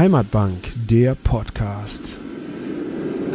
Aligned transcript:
Heimatbank, 0.00 0.72
der 0.88 1.14
Podcast. 1.14 2.18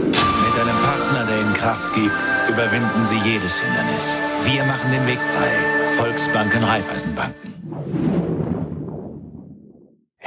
Mit 0.02 0.16
einem 0.60 0.76
Partner, 0.84 1.28
der 1.28 1.42
Ihnen 1.42 1.54
Kraft 1.54 1.94
gibt, 1.94 2.36
überwinden 2.50 3.06
Sie 3.06 3.20
jedes 3.20 3.62
Hindernis. 3.62 4.20
Wir 4.46 4.66
machen 4.66 4.90
den 4.90 5.06
Weg 5.06 5.20
frei. 5.20 5.52
Volksbanken, 5.96 6.64
Raiffeisenbanken. 6.64 8.25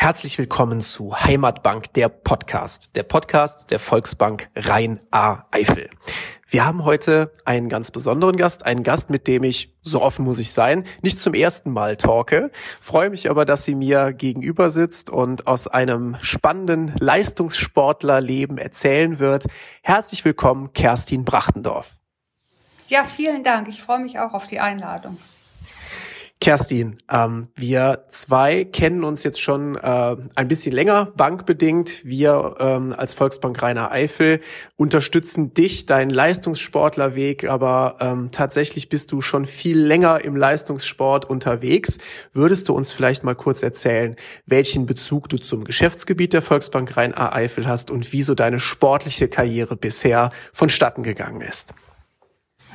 Herzlich 0.09 0.39
willkommen 0.39 0.81
zu 0.81 1.15
Heimatbank, 1.15 1.93
der 1.93 2.09
Podcast. 2.09 2.97
Der 2.97 3.03
Podcast 3.03 3.71
der 3.71 3.79
Volksbank 3.79 4.49
Rhein-A-Eifel. 4.57 5.91
Wir 6.49 6.65
haben 6.65 6.87
heute 6.87 7.31
einen 7.45 7.69
ganz 7.69 7.91
besonderen 7.91 8.39
Gast, 8.39 8.65
einen 8.65 8.85
Gast, 8.85 9.11
mit 9.11 9.27
dem 9.27 9.45
ich, 9.45 9.77
so 9.83 10.01
offen 10.01 10.25
muss 10.25 10.39
ich 10.39 10.51
sein, 10.51 10.85
nicht 11.03 11.21
zum 11.21 11.35
ersten 11.35 11.71
Mal 11.71 11.99
talke. 11.99 12.51
Freue 12.81 13.11
mich 13.11 13.29
aber, 13.29 13.45
dass 13.45 13.67
sie 13.67 13.75
mir 13.75 14.15
gegenüber 14.15 14.71
sitzt 14.71 15.11
und 15.11 15.47
aus 15.47 15.69
einem 15.69 16.17
spannenden 16.23 16.95
Leistungssportlerleben 16.99 18.57
erzählen 18.57 19.19
wird. 19.19 19.45
Herzlich 19.83 20.25
willkommen, 20.25 20.73
Kerstin 20.73 21.27
Brachtendorf. 21.27 21.99
Ja, 22.89 23.05
vielen 23.05 23.45
Dank. 23.45 23.69
Ich 23.69 23.83
freue 23.83 23.99
mich 23.99 24.19
auch 24.19 24.33
auf 24.33 24.47
die 24.47 24.59
Einladung. 24.59 25.19
Kerstin, 26.41 26.97
ähm, 27.11 27.49
wir 27.57 28.05
zwei 28.11 28.65
kennen 28.65 29.03
uns 29.03 29.25
jetzt 29.25 29.41
schon 29.41 29.75
äh, 29.75 30.17
ein 30.37 30.47
bisschen 30.47 30.73
länger, 30.73 31.07
bankbedingt. 31.17 32.05
Wir 32.05 32.55
ähm, 32.61 32.95
als 32.97 33.15
Volksbank 33.15 33.61
Rainer 33.61 33.91
Eifel 33.91 34.41
unterstützen 34.77 35.53
dich, 35.53 35.87
deinen 35.87 36.11
Leistungssportlerweg, 36.11 37.49
aber 37.49 37.97
ähm, 37.99 38.29
tatsächlich 38.31 38.89
bist 38.89 39.11
du 39.11 39.21
schon 39.21 39.47
viel 39.47 39.81
länger 39.81 40.25
im 40.25 40.37
Leistungssport 40.37 41.25
unterwegs. 41.25 41.99
Würdest 42.33 42.69
du 42.69 42.73
uns 42.73 42.93
vielleicht 42.93 43.25
mal 43.25 43.35
kurz 43.35 43.65
erzählen, 43.65 44.15
welchen 44.47 44.87
Bezug 44.87 45.29
du 45.29 45.39
zum 45.39 45.65
Geschäftsgebiet 45.65 46.33
der 46.35 46.43
Volksbank 46.43 46.97
Rainer 46.97 47.35
Eifel 47.35 47.67
hast 47.67 47.91
und 47.91 48.13
wieso 48.13 48.37
deine 48.37 48.61
sportliche 48.61 49.27
Karriere 49.27 49.75
bisher 49.75 50.31
vonstatten 50.53 51.03
gegangen 51.03 51.41
ist? 51.41 51.75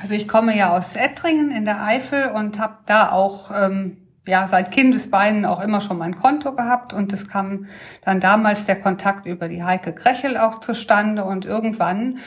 Also 0.00 0.14
ich 0.14 0.28
komme 0.28 0.56
ja 0.56 0.76
aus 0.76 0.96
Ettringen 0.96 1.50
in 1.50 1.64
der 1.64 1.82
Eifel 1.82 2.30
und 2.30 2.58
habe 2.58 2.78
da 2.86 3.10
auch 3.10 3.50
ähm, 3.54 3.98
ja 4.26 4.46
seit 4.46 4.70
Kindesbeinen 4.70 5.44
auch 5.44 5.60
immer 5.60 5.80
schon 5.80 5.98
mein 5.98 6.16
Konto 6.16 6.54
gehabt 6.54 6.92
und 6.92 7.12
es 7.12 7.28
kam 7.28 7.66
dann 8.04 8.20
damals 8.20 8.66
der 8.66 8.80
Kontakt 8.80 9.26
über 9.26 9.48
die 9.48 9.62
Heike 9.62 9.94
Krechel 9.94 10.36
auch 10.36 10.60
zustande 10.60 11.24
und 11.24 11.44
irgendwann 11.44 12.18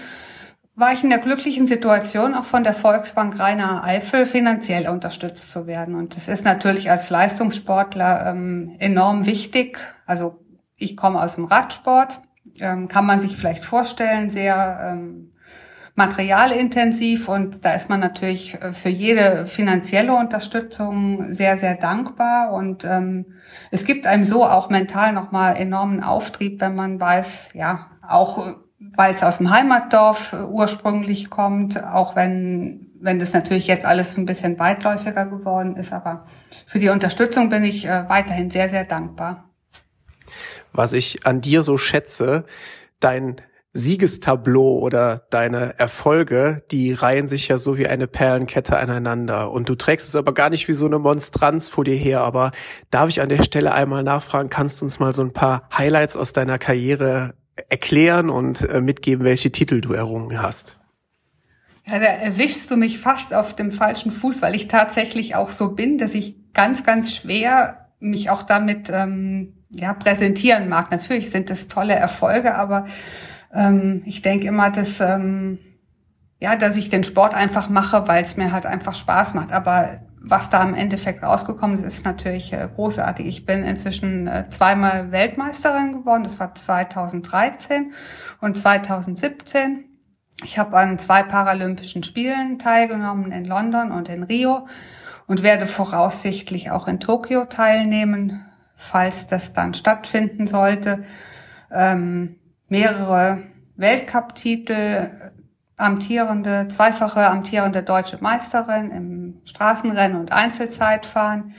war 0.78 0.94
ich 0.94 1.04
in 1.04 1.10
der 1.10 1.18
glücklichen 1.18 1.66
Situation, 1.66 2.36
auch 2.36 2.46
von 2.46 2.64
der 2.64 2.76
Volksbank 2.76 3.40
Rainer 3.40 3.84
Eifel 3.84 4.28
finanziell 4.28 4.88
unterstützt 4.88 5.52
zu 5.52 5.66
werden. 5.66 5.96
Und 5.96 6.16
das 6.16 6.28
ist 6.28 6.46
natürlich 6.46 6.92
als 6.92 7.10
Leistungssportler 7.10 8.28
ähm, 8.28 8.76
enorm 8.78 9.26
wichtig. 9.26 9.80
Also 10.06 10.40
ich 10.76 10.96
komme 10.96 11.20
aus 11.20 11.34
dem 11.34 11.46
Radsport, 11.46 12.22
ähm, 12.60 12.88
kann 12.88 13.08
man 13.08 13.22
sich 13.22 13.38
vielleicht 13.38 13.66
vorstellen, 13.66 14.30
sehr 14.30 14.92
ähm, 14.92 15.32
materialintensiv 15.98 17.28
und 17.28 17.66
da 17.66 17.74
ist 17.74 17.90
man 17.90 18.00
natürlich 18.00 18.54
äh, 18.62 18.72
für 18.72 18.90
jede 18.90 19.48
finanzielle 19.48 20.14
Unterstützung 20.14 21.34
sehr, 21.34 21.58
sehr 21.58 21.76
dankbar 21.76 22.54
und 22.54 22.86
ähm, 22.86 23.26
es 23.72 23.84
gibt 23.84 24.06
einem 24.06 24.24
so 24.24 24.46
auch 24.46 24.70
mental 24.70 25.12
nochmal 25.12 25.58
enormen 25.58 26.04
Auftrieb, 26.04 26.62
wenn 26.62 26.76
man 26.76 27.00
weiß, 27.00 27.52
ja, 27.56 27.88
auch 28.08 28.56
weil 28.80 29.16
es 29.16 29.24
aus 29.24 29.40
dem 29.40 29.50
Heimatdorf 29.50 30.34
äh, 30.34 30.44
ursprünglich 30.44 31.32
kommt, 31.32 31.84
auch 31.84 32.16
wenn 32.16 32.84
wenn 33.00 33.20
das 33.20 33.34
natürlich 33.34 33.68
jetzt 33.68 33.86
alles 33.86 34.18
ein 34.18 34.26
bisschen 34.26 34.58
weitläufiger 34.58 35.26
geworden 35.26 35.76
ist, 35.76 35.94
aber 35.94 36.26
für 36.66 36.80
die 36.80 36.90
Unterstützung 36.90 37.50
bin 37.50 37.64
ich 37.64 37.86
äh, 37.86 38.08
weiterhin 38.08 38.50
sehr, 38.50 38.70
sehr 38.70 38.86
dankbar. 38.86 39.50
Was 40.74 40.94
ich 40.94 41.26
an 41.26 41.42
dir 41.42 41.62
so 41.62 41.78
schätze, 41.78 42.46
dein 43.00 43.42
Siegestableau 43.78 44.80
oder 44.80 45.28
deine 45.30 45.78
Erfolge, 45.78 46.64
die 46.72 46.94
reihen 46.94 47.28
sich 47.28 47.48
ja 47.48 47.60
so 47.60 47.78
wie 47.78 47.88
eine 47.88 48.08
Perlenkette 48.08 48.78
aneinander. 48.78 49.52
Und 49.52 49.70
du 49.70 49.76
trägst 49.76 50.08
es 50.08 50.16
aber 50.16 50.34
gar 50.34 50.50
nicht 50.50 50.68
wie 50.68 50.74
so 50.74 50.88
eine 50.88 50.98
Monstranz 50.98 51.70
vor 51.70 51.84
dir 51.84 51.96
her. 51.96 52.22
Aber 52.22 52.52
darf 52.90 53.10
ich 53.10 53.22
an 53.22 53.30
der 53.30 53.44
Stelle 53.44 53.74
einmal 53.74 54.04
nachfragen, 54.04 54.50
kannst 54.50 54.82
du 54.82 54.86
uns 54.86 55.00
mal 55.00 55.14
so 55.14 55.22
ein 55.22 55.32
paar 55.32 55.70
Highlights 55.76 56.18
aus 56.18 56.34
deiner 56.34 56.58
Karriere 56.58 57.36
erklären 57.70 58.30
und 58.30 58.68
äh, 58.68 58.82
mitgeben, 58.82 59.24
welche 59.24 59.52
Titel 59.52 59.80
du 59.80 59.94
errungen 59.94 60.42
hast? 60.42 60.80
Ja, 61.86 62.00
da 62.00 62.06
erwischst 62.06 62.70
du 62.72 62.78
mich 62.78 62.98
fast 62.98 63.34
auf 63.34 63.56
dem 63.56 63.72
falschen 63.72 64.12
Fuß, 64.12 64.42
weil 64.42 64.56
ich 64.56 64.68
tatsächlich 64.68 65.36
auch 65.36 65.52
so 65.52 65.74
bin, 65.74 65.98
dass 65.98 66.16
ich 66.16 66.36
ganz, 66.54 66.84
ganz 66.84 67.16
schwer 67.16 67.90
mich 68.00 68.30
auch 68.30 68.44
damit 68.44 68.90
ähm, 68.92 69.54
ja, 69.70 69.94
präsentieren 69.94 70.68
mag. 70.68 70.92
Natürlich 70.92 71.30
sind 71.30 71.50
das 71.50 71.68
tolle 71.68 71.94
Erfolge, 71.94 72.56
aber 72.56 72.88
ähm, 73.58 74.04
ich 74.06 74.22
denke 74.22 74.48
immer, 74.48 74.70
dass, 74.70 75.00
ähm, 75.02 75.58
ja, 76.40 76.56
dass 76.56 76.78
ich 76.78 76.90
den 76.90 77.04
Sport 77.04 77.34
einfach 77.34 77.70
mache, 77.70 78.08
weil 78.08 78.24
es 78.24 78.38
mir 78.38 78.52
halt 78.52 78.68
einfach 78.68 78.94
Spaß 78.94 79.34
macht. 79.34 79.52
Aber 79.52 80.02
was 80.22 80.50
da 80.50 80.62
im 80.62 80.76
Endeffekt 80.76 81.24
rausgekommen 81.24 81.78
ist, 81.80 81.86
ist 81.86 82.06
natürlich 82.06 82.54
äh, 82.54 82.70
großartig. 82.76 83.26
Ich 83.26 83.46
bin 83.46 83.64
inzwischen 83.64 84.28
äh, 84.28 84.46
zweimal 84.50 85.12
Weltmeisterin 85.12 85.94
geworden. 85.94 86.24
Das 86.24 86.40
war 86.40 86.54
2013 86.54 87.94
und 88.42 88.58
2017. 88.58 89.86
Ich 90.44 90.60
habe 90.60 90.78
an 90.78 91.00
zwei 91.00 91.24
Paralympischen 91.24 92.04
Spielen 92.04 92.60
teilgenommen 92.60 93.32
in 93.32 93.44
London 93.44 93.92
und 93.92 94.08
in 94.08 94.22
Rio 94.22 94.68
und 95.26 95.42
werde 95.42 95.66
voraussichtlich 95.66 96.70
auch 96.70 96.88
in 96.88 97.00
Tokio 97.00 97.46
teilnehmen, 97.46 98.46
falls 98.76 99.26
das 99.26 99.54
dann 99.54 99.74
stattfinden 99.74 100.46
sollte. 100.46 101.06
Ähm, 101.72 102.37
mehrere 102.70 103.44
Weltcup-Titel, 103.76 105.32
amtierende, 105.78 106.68
zweifache 106.70 107.28
amtierende 107.28 107.84
deutsche 107.84 108.18
Meisterin 108.20 108.92
im 108.92 109.42
Straßenrennen 109.46 110.20
und 110.20 110.32
Einzelzeitfahren. 110.32 111.54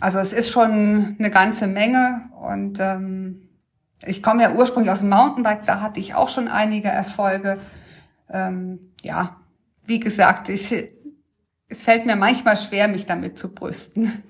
Also 0.00 0.18
es 0.18 0.32
ist 0.32 0.50
schon 0.50 1.16
eine 1.18 1.30
ganze 1.30 1.66
Menge 1.66 2.30
und 2.40 2.78
ähm, 2.80 3.48
ich 4.04 4.22
komme 4.22 4.42
ja 4.42 4.52
ursprünglich 4.52 4.90
aus 4.92 5.00
dem 5.00 5.08
Mountainbike, 5.08 5.66
da 5.66 5.80
hatte 5.80 6.00
ich 6.00 6.14
auch 6.14 6.28
schon 6.28 6.48
einige 6.48 6.88
Erfolge. 6.88 7.58
Ähm, 8.30 8.92
ja, 9.02 9.36
wie 9.84 10.00
gesagt, 10.00 10.48
ich, 10.48 10.72
es 11.68 11.82
fällt 11.82 12.06
mir 12.06 12.16
manchmal 12.16 12.56
schwer, 12.56 12.88
mich 12.88 13.06
damit 13.06 13.38
zu 13.38 13.52
brüsten. 13.52 14.22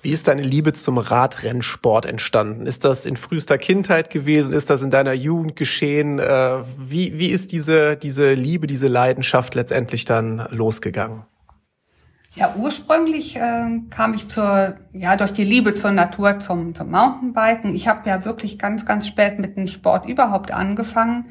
Wie 0.00 0.10
ist 0.10 0.28
deine 0.28 0.42
Liebe 0.42 0.72
zum 0.74 0.98
Radrennsport 0.98 2.06
entstanden? 2.06 2.66
Ist 2.66 2.84
das 2.84 3.04
in 3.04 3.16
frühester 3.16 3.58
Kindheit 3.58 4.10
gewesen? 4.10 4.52
Ist 4.52 4.70
das 4.70 4.82
in 4.82 4.90
deiner 4.90 5.12
Jugend 5.12 5.56
geschehen? 5.56 6.20
Äh, 6.20 6.62
wie, 6.78 7.18
wie 7.18 7.28
ist 7.28 7.50
diese, 7.50 7.96
diese 7.96 8.34
Liebe, 8.34 8.68
diese 8.68 8.86
Leidenschaft 8.86 9.56
letztendlich 9.56 10.04
dann 10.04 10.46
losgegangen? 10.50 11.24
Ja, 12.34 12.54
ursprünglich 12.56 13.36
äh, 13.36 13.80
kam 13.90 14.14
ich 14.14 14.28
zur, 14.28 14.76
ja, 14.92 15.16
durch 15.16 15.32
die 15.32 15.44
Liebe 15.44 15.74
zur 15.74 15.90
Natur 15.90 16.38
zum, 16.38 16.76
zum 16.76 16.92
Mountainbiken. 16.92 17.74
Ich 17.74 17.88
habe 17.88 18.08
ja 18.08 18.24
wirklich 18.24 18.58
ganz, 18.58 18.86
ganz 18.86 19.08
spät 19.08 19.40
mit 19.40 19.56
dem 19.56 19.66
Sport 19.66 20.08
überhaupt 20.08 20.52
angefangen 20.52 21.26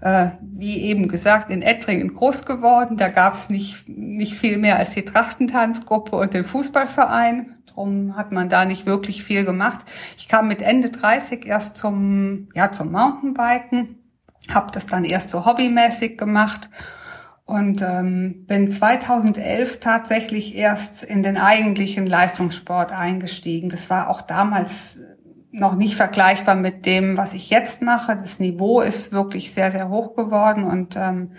äh, 0.00 0.28
wie 0.40 0.82
eben 0.82 1.08
gesagt, 1.08 1.50
in 1.50 1.62
Ettringen 1.62 2.14
groß 2.14 2.44
geworden. 2.44 2.96
Da 2.96 3.08
gab 3.08 3.34
es 3.34 3.50
nicht, 3.50 3.88
nicht 3.88 4.34
viel 4.34 4.58
mehr 4.58 4.78
als 4.78 4.92
die 4.92 5.04
Trachtentanzgruppe 5.04 6.16
und 6.16 6.34
den 6.34 6.44
Fußballverein. 6.44 7.57
Drum 7.78 8.16
hat 8.16 8.32
man 8.32 8.48
da 8.48 8.64
nicht 8.64 8.86
wirklich 8.86 9.22
viel 9.22 9.44
gemacht. 9.44 9.78
Ich 10.16 10.26
kam 10.26 10.48
mit 10.48 10.62
Ende 10.62 10.90
30 10.90 11.46
erst 11.46 11.76
zum, 11.76 12.48
ja, 12.52 12.72
zum 12.72 12.90
Mountainbiken, 12.90 14.00
habe 14.52 14.72
das 14.72 14.86
dann 14.86 15.04
erst 15.04 15.30
so 15.30 15.46
hobbymäßig 15.46 16.18
gemacht 16.18 16.70
und 17.44 17.80
ähm, 17.80 18.46
bin 18.48 18.72
2011 18.72 19.78
tatsächlich 19.78 20.56
erst 20.56 21.04
in 21.04 21.22
den 21.22 21.36
eigentlichen 21.36 22.04
Leistungssport 22.04 22.90
eingestiegen. 22.90 23.68
Das 23.68 23.90
war 23.90 24.10
auch 24.10 24.22
damals 24.22 24.98
noch 25.52 25.76
nicht 25.76 25.94
vergleichbar 25.94 26.56
mit 26.56 26.84
dem, 26.84 27.16
was 27.16 27.32
ich 27.32 27.48
jetzt 27.48 27.80
mache. 27.80 28.16
Das 28.16 28.40
Niveau 28.40 28.80
ist 28.80 29.12
wirklich 29.12 29.54
sehr, 29.54 29.70
sehr 29.70 29.88
hoch 29.88 30.16
geworden 30.16 30.64
und 30.64 30.96
ähm, 30.96 31.30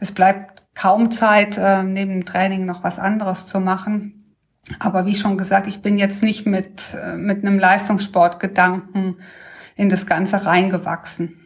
es 0.00 0.10
bleibt 0.10 0.64
kaum 0.74 1.12
Zeit, 1.12 1.56
äh, 1.56 1.84
neben 1.84 2.10
dem 2.10 2.24
Training 2.26 2.66
noch 2.66 2.82
was 2.82 2.98
anderes 2.98 3.46
zu 3.46 3.60
machen. 3.60 4.23
Aber 4.78 5.06
wie 5.06 5.16
schon 5.16 5.36
gesagt, 5.36 5.66
ich 5.66 5.82
bin 5.82 5.98
jetzt 5.98 6.22
nicht 6.22 6.46
mit, 6.46 6.94
äh, 6.94 7.16
mit 7.16 7.44
einem 7.44 7.58
Leistungssportgedanken 7.58 9.20
in 9.76 9.88
das 9.88 10.06
Ganze 10.06 10.46
reingewachsen. 10.46 11.40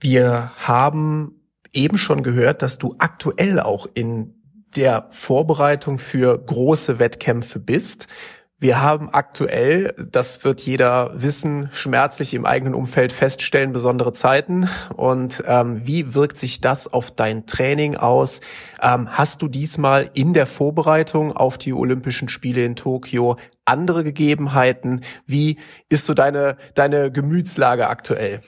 Wir 0.00 0.52
haben 0.56 1.40
eben 1.72 1.98
schon 1.98 2.22
gehört, 2.22 2.62
dass 2.62 2.78
du 2.78 2.96
aktuell 2.98 3.60
auch 3.60 3.86
in 3.94 4.34
der 4.74 5.06
Vorbereitung 5.10 5.98
für 5.98 6.38
große 6.38 6.98
Wettkämpfe 6.98 7.58
bist. 7.58 8.08
Wir 8.58 8.80
haben 8.80 9.10
aktuell, 9.12 9.94
das 10.10 10.42
wird 10.42 10.62
jeder 10.62 11.12
wissen, 11.14 11.68
schmerzlich 11.72 12.32
im 12.32 12.46
eigenen 12.46 12.72
Umfeld 12.72 13.12
feststellen, 13.12 13.74
besondere 13.74 14.14
Zeiten. 14.14 14.66
Und 14.96 15.44
ähm, 15.46 15.86
wie 15.86 16.14
wirkt 16.14 16.38
sich 16.38 16.62
das 16.62 16.90
auf 16.90 17.10
dein 17.10 17.44
Training 17.44 17.96
aus? 17.96 18.40
Ähm, 18.80 19.10
hast 19.10 19.42
du 19.42 19.48
diesmal 19.48 20.08
in 20.14 20.32
der 20.32 20.46
Vorbereitung 20.46 21.36
auf 21.36 21.58
die 21.58 21.74
Olympischen 21.74 22.30
Spiele 22.30 22.64
in 22.64 22.76
Tokio 22.76 23.36
andere 23.66 24.04
Gegebenheiten? 24.04 25.02
Wie 25.26 25.58
ist 25.90 26.06
so 26.06 26.14
deine, 26.14 26.56
deine 26.74 27.12
Gemütslage 27.12 27.88
aktuell? 27.88 28.40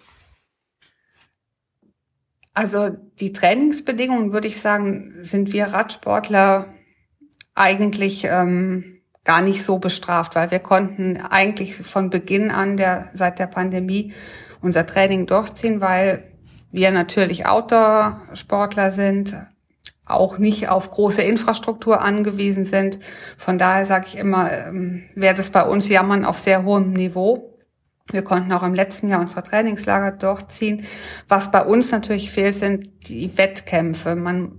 Also 2.55 2.89
die 3.21 3.35
Trainingsbedingungen, 3.35 4.33
würde 4.33 4.49
ich 4.49 4.59
sagen, 4.59 5.13
sind 5.21 5.53
wir 5.53 5.67
Radsportler 5.67 6.73
eigentlich 7.55 8.25
ähm, 8.25 8.98
gar 9.29 9.43
nicht 9.43 9.63
so 9.63 9.77
bestraft, 9.79 10.37
weil 10.37 10.51
wir 10.51 10.59
konnten 10.59 11.19
eigentlich 11.19 11.77
von 11.77 12.09
Beginn 12.09 12.51
an 12.51 12.79
der, 12.79 13.11
seit 13.13 13.39
der 13.39 13.47
Pandemie 13.47 14.15
unser 14.63 14.87
Training 14.87 15.27
durchziehen, 15.27 15.83
weil 15.83 16.33
wir 16.73 16.93
natürlich 16.93 17.45
Outdoor-Sportler 17.45 18.91
sind, 18.91 19.37
auch 20.07 20.39
nicht 20.39 20.71
auf 20.71 20.91
große 20.91 21.21
Infrastruktur 21.21 22.01
angewiesen 22.01 22.65
sind. 22.65 23.01
Von 23.37 23.59
daher 23.59 23.85
sage 23.85 24.07
ich 24.09 24.17
immer, 24.17 24.51
ähm, 24.51 25.03
wäre 25.15 25.35
das 25.35 25.51
bei 25.51 25.63
uns 25.63 25.91
Jammern 25.91 26.25
auf 26.25 26.39
sehr 26.39 26.65
hohem 26.65 26.95
Niveau. 26.95 27.55
Wir 28.11 28.23
konnten 28.23 28.51
auch 28.53 28.63
im 28.63 28.73
letzten 28.73 29.09
Jahr 29.09 29.21
unsere 29.21 29.43
Trainingslager 29.43 30.13
durchziehen. 30.13 30.87
Was 31.29 31.51
bei 31.51 31.63
uns 31.63 31.93
natürlich 31.93 32.31
fehlt, 32.31 32.57
sind 32.57 33.07
die 33.11 33.37
Wettkämpfe. 33.37 34.17
Man 34.17 34.53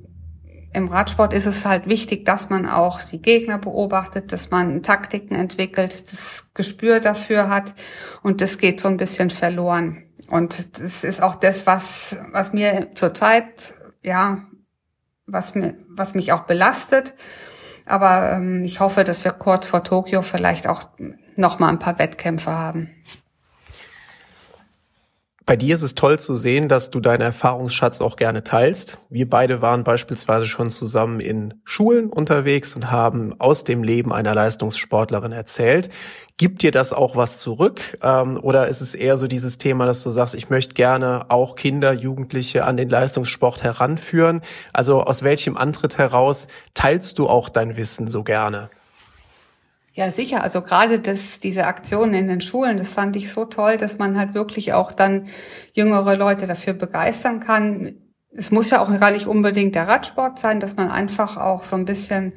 im 0.73 0.87
Radsport 0.87 1.33
ist 1.33 1.45
es 1.45 1.65
halt 1.65 1.87
wichtig, 1.87 2.25
dass 2.25 2.49
man 2.49 2.67
auch 2.67 3.01
die 3.01 3.21
Gegner 3.21 3.57
beobachtet, 3.57 4.31
dass 4.31 4.51
man 4.51 4.83
Taktiken 4.83 5.35
entwickelt, 5.35 6.11
das 6.11 6.51
Gespür 6.53 6.99
dafür 6.99 7.49
hat 7.49 7.73
und 8.21 8.41
das 8.41 8.57
geht 8.57 8.79
so 8.79 8.87
ein 8.87 8.97
bisschen 8.97 9.29
verloren. 9.29 10.03
Und 10.29 10.79
das 10.79 11.03
ist 11.03 11.23
auch 11.23 11.35
das, 11.35 11.65
was, 11.65 12.17
was 12.31 12.53
mir 12.53 12.89
zurzeit, 12.93 13.73
ja, 14.03 14.43
was, 15.25 15.55
mir, 15.55 15.75
was 15.89 16.13
mich 16.13 16.31
auch 16.33 16.43
belastet. 16.43 17.15
Aber 17.85 18.33
ähm, 18.33 18.63
ich 18.63 18.79
hoffe, 18.79 19.03
dass 19.03 19.23
wir 19.23 19.31
kurz 19.31 19.67
vor 19.67 19.83
Tokio 19.83 20.21
vielleicht 20.21 20.67
auch 20.67 20.83
noch 21.35 21.57
mal 21.57 21.69
ein 21.69 21.79
paar 21.79 21.97
Wettkämpfe 21.97 22.51
haben. 22.51 22.91
Bei 25.49 25.55
dir 25.55 25.73
ist 25.73 25.81
es 25.81 25.95
toll 25.95 26.19
zu 26.19 26.35
sehen, 26.35 26.67
dass 26.67 26.91
du 26.91 26.99
deinen 26.99 27.21
Erfahrungsschatz 27.21 28.01
auch 28.01 28.17
gerne 28.17 28.43
teilst. 28.43 28.99
Wir 29.09 29.27
beide 29.27 29.63
waren 29.63 29.83
beispielsweise 29.83 30.45
schon 30.45 30.69
zusammen 30.69 31.19
in 31.19 31.55
Schulen 31.63 32.11
unterwegs 32.11 32.75
und 32.75 32.91
haben 32.91 33.33
aus 33.39 33.63
dem 33.63 33.81
Leben 33.81 34.13
einer 34.13 34.35
Leistungssportlerin 34.35 35.31
erzählt. 35.31 35.89
Gibt 36.37 36.61
dir 36.61 36.69
das 36.69 36.93
auch 36.93 37.15
was 37.15 37.39
zurück? 37.39 37.97
Ähm, 38.03 38.39
oder 38.39 38.67
ist 38.67 38.81
es 38.81 38.93
eher 38.93 39.17
so 39.17 39.25
dieses 39.25 39.57
Thema, 39.57 39.87
dass 39.87 40.03
du 40.03 40.11
sagst, 40.11 40.35
ich 40.35 40.51
möchte 40.51 40.75
gerne 40.75 41.25
auch 41.29 41.55
Kinder, 41.55 41.93
Jugendliche 41.93 42.63
an 42.65 42.77
den 42.77 42.87
Leistungssport 42.87 43.63
heranführen? 43.63 44.41
Also 44.71 45.01
aus 45.01 45.23
welchem 45.23 45.57
Antritt 45.57 45.97
heraus 45.97 46.47
teilst 46.75 47.17
du 47.17 47.27
auch 47.27 47.49
dein 47.49 47.75
Wissen 47.75 48.07
so 48.07 48.23
gerne? 48.23 48.69
Ja, 49.99 50.11
sicher. 50.11 50.41
Also 50.41 50.61
gerade 50.61 50.99
das, 51.01 51.39
diese 51.39 51.67
Aktionen 51.67 52.13
in 52.13 52.29
den 52.29 52.39
Schulen, 52.39 52.77
das 52.77 52.93
fand 52.93 53.17
ich 53.17 53.33
so 53.33 53.43
toll, 53.43 53.75
dass 53.75 53.97
man 53.97 54.17
halt 54.17 54.33
wirklich 54.33 54.71
auch 54.71 54.93
dann 54.93 55.27
jüngere 55.73 56.15
Leute 56.15 56.47
dafür 56.47 56.71
begeistern 56.71 57.41
kann. 57.41 57.95
Es 58.33 58.49
muss 58.49 58.69
ja 58.69 58.81
auch 58.81 58.97
gar 58.97 59.11
nicht 59.11 59.27
unbedingt 59.27 59.75
der 59.75 59.89
Radsport 59.89 60.39
sein, 60.39 60.61
dass 60.61 60.77
man 60.77 60.89
einfach 60.89 61.35
auch 61.35 61.65
so 61.65 61.75
ein 61.75 61.83
bisschen 61.83 62.31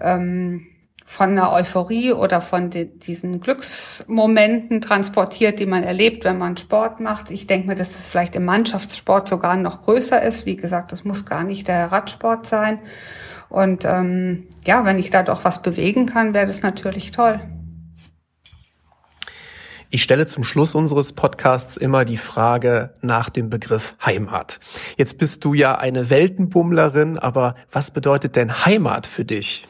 ähm, 0.00 0.66
von 1.04 1.30
einer 1.30 1.52
Euphorie 1.52 2.14
oder 2.14 2.40
von 2.40 2.68
diesen 2.68 3.40
Glücksmomenten 3.40 4.80
transportiert, 4.80 5.60
die 5.60 5.66
man 5.66 5.84
erlebt, 5.84 6.24
wenn 6.24 6.38
man 6.38 6.56
Sport 6.56 6.98
macht. 6.98 7.30
Ich 7.30 7.46
denke 7.46 7.68
mir, 7.68 7.76
dass 7.76 7.96
das 7.96 8.08
vielleicht 8.08 8.34
im 8.34 8.44
Mannschaftssport 8.44 9.28
sogar 9.28 9.54
noch 9.54 9.82
größer 9.82 10.20
ist. 10.20 10.46
Wie 10.46 10.56
gesagt, 10.56 10.90
das 10.90 11.04
muss 11.04 11.26
gar 11.26 11.44
nicht 11.44 11.68
der 11.68 11.92
Radsport 11.92 12.48
sein. 12.48 12.80
Und 13.48 13.84
ähm, 13.84 14.46
ja, 14.66 14.84
wenn 14.84 14.98
ich 14.98 15.10
da 15.10 15.22
doch 15.22 15.44
was 15.44 15.62
bewegen 15.62 16.06
kann, 16.06 16.34
wäre 16.34 16.46
das 16.46 16.62
natürlich 16.62 17.12
toll. 17.12 17.40
Ich 19.90 20.02
stelle 20.02 20.26
zum 20.26 20.44
Schluss 20.44 20.74
unseres 20.74 21.14
Podcasts 21.14 21.78
immer 21.78 22.04
die 22.04 22.18
Frage 22.18 22.92
nach 23.00 23.30
dem 23.30 23.48
Begriff 23.48 23.96
Heimat. 24.04 24.60
Jetzt 24.98 25.16
bist 25.16 25.46
du 25.46 25.54
ja 25.54 25.78
eine 25.78 26.10
Weltenbummlerin, 26.10 27.16
aber 27.16 27.54
was 27.72 27.90
bedeutet 27.90 28.36
denn 28.36 28.66
Heimat 28.66 29.06
für 29.06 29.24
dich? 29.24 29.66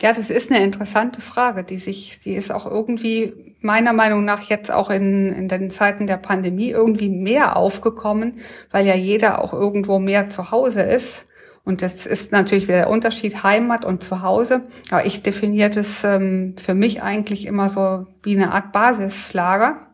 Ja, 0.00 0.12
das 0.12 0.30
ist 0.30 0.50
eine 0.50 0.62
interessante 0.62 1.20
Frage, 1.20 1.64
die 1.64 1.76
sich, 1.76 2.20
die 2.20 2.34
ist 2.34 2.52
auch 2.52 2.64
irgendwie 2.64 3.56
meiner 3.60 3.92
Meinung 3.92 4.24
nach 4.24 4.42
jetzt 4.42 4.70
auch 4.70 4.88
in, 4.88 5.32
in 5.32 5.48
den 5.48 5.68
Zeiten 5.70 6.06
der 6.06 6.16
Pandemie 6.16 6.70
irgendwie 6.70 7.08
mehr 7.08 7.56
aufgekommen, 7.56 8.40
weil 8.70 8.86
ja 8.86 8.94
jeder 8.94 9.42
auch 9.42 9.52
irgendwo 9.52 9.98
mehr 9.98 10.30
zu 10.30 10.52
Hause 10.52 10.82
ist. 10.82 11.26
Und 11.64 11.82
das 11.82 12.06
ist 12.06 12.32
natürlich 12.32 12.68
wieder 12.68 12.78
der 12.78 12.90
Unterschied 12.90 13.42
Heimat 13.42 13.84
und 13.84 14.02
Zuhause. 14.02 14.62
Aber 14.90 15.04
ich 15.04 15.22
definiere 15.22 15.70
das 15.70 16.04
ähm, 16.04 16.54
für 16.58 16.74
mich 16.74 17.02
eigentlich 17.02 17.46
immer 17.46 17.68
so 17.68 18.06
wie 18.22 18.36
eine 18.36 18.52
Art 18.52 18.72
Basislager, 18.72 19.86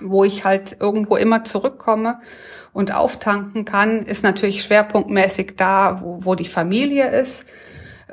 wo 0.00 0.24
ich 0.24 0.44
halt 0.44 0.78
irgendwo 0.80 1.16
immer 1.16 1.44
zurückkomme 1.44 2.20
und 2.72 2.94
auftanken 2.94 3.64
kann, 3.64 4.04
ist 4.04 4.22
natürlich 4.22 4.62
schwerpunktmäßig 4.62 5.54
da, 5.56 6.02
wo, 6.02 6.18
wo 6.22 6.34
die 6.34 6.44
Familie 6.44 7.08
ist. 7.08 7.46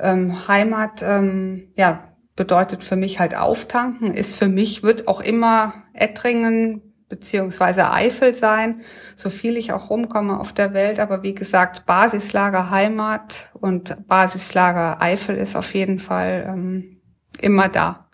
Ähm, 0.00 0.48
Heimat, 0.48 1.02
ähm, 1.02 1.68
ja, 1.76 2.14
bedeutet 2.34 2.82
für 2.82 2.96
mich 2.96 3.20
halt 3.20 3.36
auftanken, 3.36 4.14
ist 4.14 4.34
für 4.34 4.48
mich, 4.48 4.82
wird 4.82 5.06
auch 5.06 5.20
immer 5.20 5.74
Ettringen, 5.92 6.93
beziehungsweise 7.14 7.92
Eifel 7.92 8.34
sein, 8.34 8.80
so 9.14 9.30
viel 9.30 9.56
ich 9.56 9.72
auch 9.72 9.88
rumkomme 9.88 10.40
auf 10.40 10.52
der 10.52 10.74
Welt. 10.74 10.98
Aber 10.98 11.22
wie 11.22 11.34
gesagt, 11.34 11.86
Basislager 11.86 12.70
Heimat 12.70 13.50
und 13.54 14.08
Basislager 14.08 15.00
Eifel 15.00 15.36
ist 15.36 15.54
auf 15.54 15.74
jeden 15.74 16.00
Fall 16.00 16.44
ähm, 16.48 17.00
immer 17.40 17.68
da. 17.68 18.08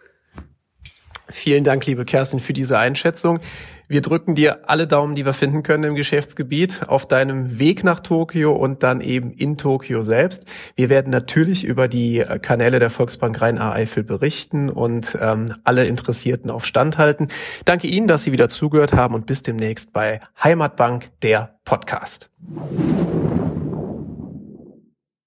Vielen 1.30 1.64
Dank, 1.64 1.86
liebe 1.86 2.04
Kerstin, 2.04 2.40
für 2.40 2.52
diese 2.52 2.78
Einschätzung. 2.78 3.40
Wir 3.90 4.02
drücken 4.02 4.36
dir 4.36 4.70
alle 4.70 4.86
Daumen, 4.86 5.16
die 5.16 5.24
wir 5.24 5.32
finden 5.32 5.64
können 5.64 5.82
im 5.82 5.94
Geschäftsgebiet, 5.96 6.82
auf 6.86 7.06
deinem 7.06 7.58
Weg 7.58 7.82
nach 7.82 7.98
Tokio 7.98 8.52
und 8.52 8.84
dann 8.84 9.00
eben 9.00 9.32
in 9.32 9.58
Tokio 9.58 10.02
selbst. 10.02 10.44
Wir 10.76 10.88
werden 10.90 11.10
natürlich 11.10 11.64
über 11.64 11.88
die 11.88 12.24
Kanäle 12.40 12.78
der 12.78 12.90
Volksbank 12.90 13.40
Rhein-A-Eifel 13.40 14.04
berichten 14.04 14.70
und 14.70 15.18
ähm, 15.20 15.56
alle 15.64 15.86
Interessierten 15.86 16.52
auf 16.52 16.66
Stand 16.66 16.98
halten. 16.98 17.26
Danke 17.64 17.88
Ihnen, 17.88 18.06
dass 18.06 18.22
Sie 18.22 18.30
wieder 18.30 18.48
zugehört 18.48 18.92
haben 18.92 19.16
und 19.16 19.26
bis 19.26 19.42
demnächst 19.42 19.92
bei 19.92 20.20
Heimatbank, 20.40 21.10
der 21.22 21.58
Podcast. 21.64 22.30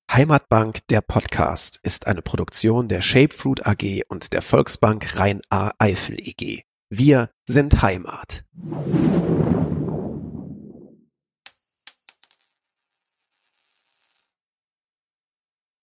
Heimatbank, 0.09 0.87
der 0.87 1.01
Podcast, 1.01 1.81
ist 1.83 2.07
eine 2.07 2.21
Produktion 2.21 2.87
der 2.87 3.01
Shapefruit 3.01 3.67
AG 3.67 4.03
und 4.07 4.31
der 4.31 4.41
Volksbank 4.41 5.19
Rhein-A-Eifel 5.19 6.17
EG. 6.17 6.63
Wir 6.95 7.31
sind 7.45 7.81
Heimat. 7.81 8.45